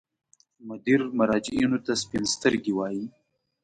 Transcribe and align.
مدیر 0.67 1.01
مراجعینو 1.17 1.77
ته 1.85 1.91
سپین 2.01 2.23
سترګي 2.33 2.73
وایي. 2.75 3.05